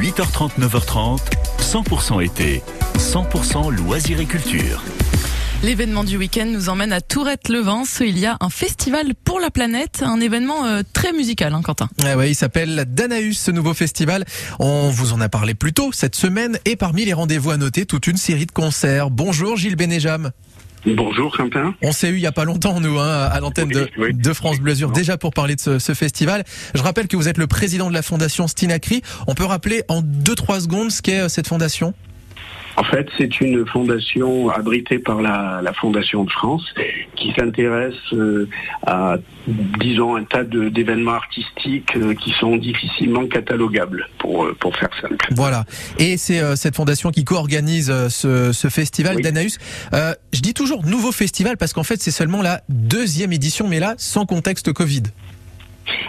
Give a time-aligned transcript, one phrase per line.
[0.00, 1.18] 8h30, 9h30,
[1.58, 2.62] 100% été,
[2.96, 4.82] 100% loisirs et culture.
[5.62, 8.00] L'événement du week-end nous emmène à Tourette-le-Vence.
[8.00, 11.90] Il y a un festival pour la planète, un événement euh, très musical, hein, Quentin.
[12.02, 14.24] Ah ouais, il s'appelle Danaus, ce nouveau festival.
[14.58, 17.84] On vous en a parlé plus tôt cette semaine et parmi les rendez-vous à noter,
[17.84, 19.10] toute une série de concerts.
[19.10, 20.30] Bonjour Gilles Bénéjam.
[20.86, 21.74] Bonjour Quentin.
[21.82, 24.60] On s'est eu il y a pas longtemps nous hein, à l'antenne de, de, France
[24.60, 26.44] Bleu déjà pour parler de ce, ce, festival.
[26.74, 29.02] Je rappelle que vous êtes le président de la fondation Stinacri.
[29.26, 31.94] On peut rappeler en deux trois secondes ce qu'est euh, cette fondation?
[32.76, 36.64] En fait, c'est une fondation abritée par la, Fondation de France
[37.16, 38.48] qui s'intéresse euh,
[38.86, 39.16] à,
[39.78, 45.26] disons, un tas d'événements artistiques euh, qui sont difficilement catalogables, pour, euh, pour faire simple.
[45.30, 45.64] Voilà.
[45.98, 49.22] Et c'est cette fondation qui co-organise ce, festival oui.
[49.22, 49.58] d'Anaïs.
[49.92, 53.94] je dis toujours nouveau festival parce qu'en fait, c'est seulement la deuxième édition, mais là,
[53.96, 55.04] sans contexte Covid.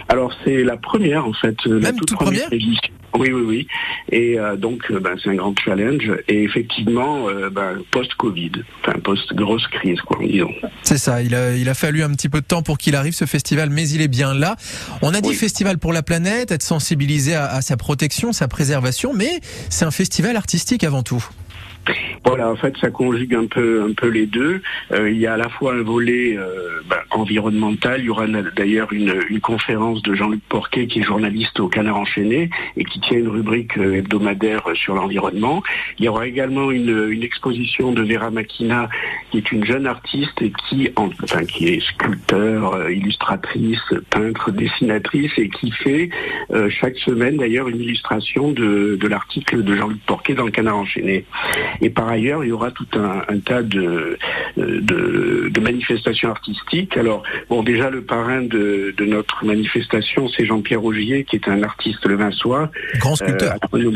[0.08, 1.56] Alors, c'est la première, en fait.
[1.66, 2.48] Même la toute, première,
[3.18, 3.66] oui, oui, oui.
[4.10, 6.10] Et euh, donc, euh, ben, c'est un grand challenge.
[6.28, 10.52] Et effectivement, euh, ben, post-Covid, enfin post-grosse crise, quoi, disons.
[10.82, 11.22] C'est ça.
[11.22, 13.70] Il a, il a fallu un petit peu de temps pour qu'il arrive ce festival,
[13.70, 14.56] mais il est bien là.
[15.02, 19.40] On a dit festival pour la planète, être sensibilisé à sa protection, sa préservation, mais
[19.68, 21.24] c'est un festival artistique avant tout.
[22.24, 24.62] Voilà, en fait, ça conjugue un peu, un peu les deux.
[24.92, 28.00] Euh, il y a à la fois un volet euh, ben, environnemental.
[28.00, 32.48] Il y aura d'ailleurs une, conférence de Jean-Luc Porquet, qui est journaliste au Canard enchaîné
[32.76, 35.62] et qui tient une rubrique euh, hebdomadaire sur l'environnement.
[35.98, 38.88] Il y aura également une, exposition de Vera Makina,
[39.30, 45.48] qui est une jeune artiste et qui, enfin, qui est sculpteur, illustratrice, peintre, dessinatrice et
[45.48, 46.10] qui fait
[46.70, 51.24] chaque semaine d'ailleurs une illustration de l'article de Jean-Luc Porquet dans le Canard enchaîné.
[51.80, 54.18] Et par ailleurs, il y aura tout un, tas de,
[54.56, 56.96] de, manifestations artistiques.
[56.96, 62.04] Alors, bon, déjà, le parrain de, notre manifestation, c'est Jean-Pierre Augier, qui est un artiste
[62.06, 62.70] le levinsois.
[62.98, 63.56] Grand sculpteur.
[63.74, 63.90] Euh,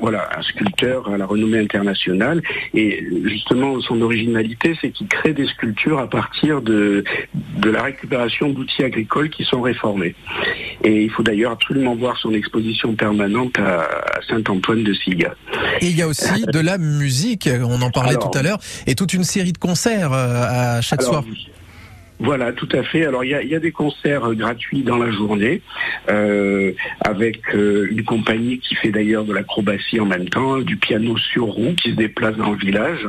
[0.00, 2.42] voilà, un sculpteur à la renommée internationale.
[2.74, 8.50] Et justement, son originalité, c'est qu'il crée des sculptures à partir de, de la récupération
[8.50, 10.14] d'outils agricoles qui sont réformés.
[10.84, 13.88] Et il faut d'ailleurs absolument voir son exposition permanente à,
[14.28, 15.34] Saint-Antoine de Siga.
[15.80, 17.17] Et il y a aussi de la musique,
[17.62, 21.02] on en parlait tout à l'heure, et toute une série de concerts euh, à chaque
[21.02, 21.24] soir.
[22.20, 23.06] Voilà, tout à fait.
[23.06, 25.62] Alors il y a, des concerts euh, gratuits dans la journée,
[26.10, 31.46] euh, avec une compagnie qui fait d'ailleurs de l'acrobatie en même temps, du piano sur
[31.46, 33.06] roue qui se déplace dans le village.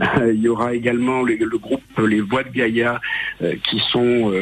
[0.26, 3.00] il y aura également le, groupe Les Voix de Gaïa,
[3.64, 4.32] qui sont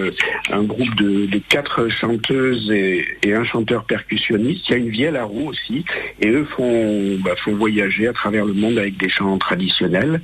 [0.50, 4.68] un groupe de, quatre chanteuses et, un chanteur percussionniste.
[4.68, 5.84] Il y a une vielle à roue aussi,
[6.20, 10.20] et eux font, bah, font voyager à travers le monde avec des chants traditionnels.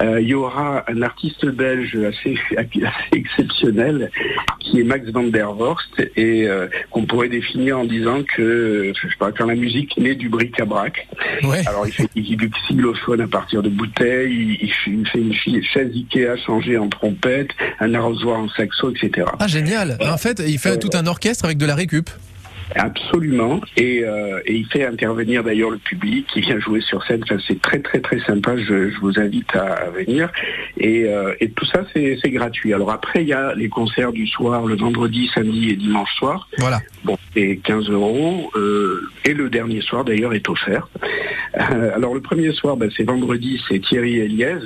[0.00, 4.10] Euh, il y aura un artiste belge assez, assez, exceptionnel
[4.60, 9.08] qui est Max van der Vorst et euh, qu'on pourrait définir en disant que je
[9.08, 11.06] sais pas quand la musique naît du bric-à-brac.
[11.66, 16.78] Alors il fait du xylophone à partir de bouteilles, il, fait une chaise Ikea changée
[16.78, 17.50] en trompette,
[17.80, 19.26] un arrosoir en saxo, etc.
[19.38, 22.10] Ah génial En fait, il fait tout un orchestre avec de la récup.
[22.74, 23.60] Absolument.
[23.76, 27.22] Et, euh, et, il fait intervenir d'ailleurs le public qui vient jouer sur scène.
[27.46, 28.56] c'est très très très sympa.
[28.56, 30.30] Je, je vous invite à, venir.
[30.78, 32.72] Et, euh, et tout ça, c'est gratuit.
[32.72, 36.48] Alors après, il y a les concerts du soir, le vendredi, samedi et dimanche soir.
[36.58, 36.80] Voilà.
[37.04, 38.50] Bon, c'est 15 euros.
[38.56, 40.88] Euh, et le dernier soir, d'ailleurs, est offert.
[41.54, 44.58] alors le premier soir, ben, c'est vendredi, c'est Thierry Eliez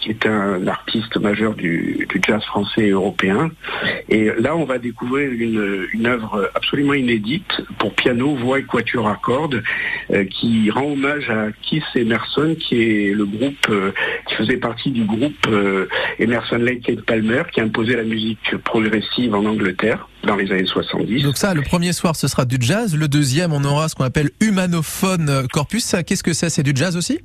[0.00, 3.50] qui est un artiste majeur du, jazz français et européen.
[4.08, 9.16] Et là, on va découvrir une, œuvre absolument inédite pour piano, voix et quatuor à
[9.22, 9.62] cordes,
[10.10, 13.92] euh, qui rend hommage à Keith Emerson, qui est le groupe euh,
[14.26, 15.86] qui faisait partie du groupe euh,
[16.18, 20.66] Emerson Lake et Palmer, qui a imposé la musique progressive en Angleterre dans les années
[20.66, 21.22] 70.
[21.22, 22.96] Donc ça, le premier soir, ce sera du jazz.
[22.96, 25.94] Le deuxième, on aura ce qu'on appelle humanophone corpus.
[26.06, 26.50] Qu'est-ce que c'est?
[26.50, 27.20] C'est du jazz aussi?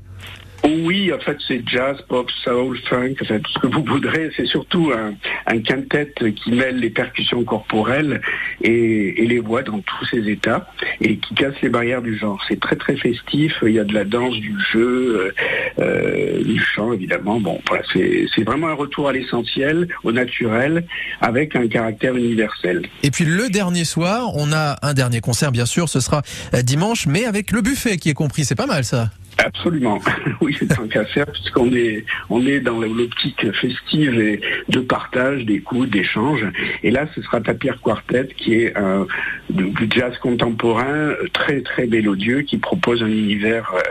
[0.67, 4.31] Oui, en fait, c'est jazz, pop, soul, funk, enfin, tout ce que vous voudrez.
[4.35, 5.13] C'est surtout un,
[5.47, 8.21] un, quintet qui mêle les percussions corporelles
[8.61, 10.67] et, les voix dans tous ses états
[11.01, 12.39] et qui casse les barrières du genre.
[12.47, 13.53] C'est très très festif.
[13.63, 15.33] Il y a de la danse, du jeu,
[15.79, 17.39] euh, euh du chant, évidemment.
[17.39, 20.85] Bon, voilà, c'est vraiment un retour à l'essentiel, au naturel,
[21.21, 22.83] avec un caractère universel.
[23.03, 25.89] Et puis le dernier soir, on a un dernier concert, bien sûr.
[25.89, 26.21] Ce sera
[26.53, 28.45] euh, dimanche, mais avec le buffet qui est compris.
[28.45, 29.09] C'est pas mal ça.
[29.45, 29.99] Absolument,
[30.41, 35.91] oui, c'est tant qu'à puisqu'on est, on est dans l'optique festive et de partage, d'écoute,
[35.91, 36.43] d'échange.
[36.81, 39.05] Et là, ce sera Tapir Quartet, qui est un,
[39.51, 43.81] du, jazz contemporain très, très mélodieux, qui propose un univers euh,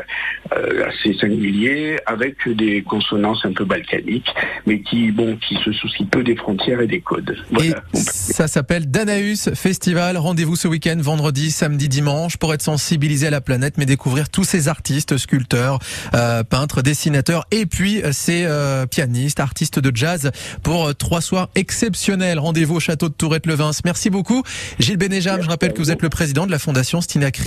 [0.50, 4.28] assez singulier, avec des consonances un peu balkaniques,
[4.66, 7.36] mais qui, bon, qui se soucient peu des frontières et des codes.
[7.50, 7.82] Voilà.
[7.92, 10.16] Ça s'appelle Danaus Festival.
[10.16, 14.44] Rendez-vous ce week-end, vendredi, samedi, dimanche, pour être sensibilisé à la planète, mais découvrir tous
[14.44, 15.78] ces artistes, sculpteurs,
[16.14, 20.30] euh, peintres, dessinateurs, et puis euh, ces euh, pianistes, artistes de jazz,
[20.62, 22.38] pour euh, trois soirs exceptionnels.
[22.38, 23.72] Rendez-vous au château de Tourette-Levins.
[23.84, 24.42] Merci beaucoup,
[24.78, 25.42] Gilles Bénéjam.
[25.42, 27.30] Je rappelle que vous êtes le président de la Fondation Stina